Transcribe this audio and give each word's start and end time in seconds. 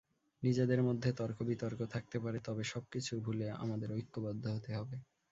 নিজেদের 0.43 0.81
মধ্যে 0.83 1.09
তর্কবিতর্ক 1.19 1.79
থাকতে 1.93 2.17
পারে, 2.19 2.37
তবে 2.43 2.63
সবকিছু 2.65 3.13
ভুলে 3.25 3.47
আমাদের 3.63 3.89
ঐক্যবদ্ধ 3.93 4.43
হতে 4.55 4.71
হবে। 4.77 4.95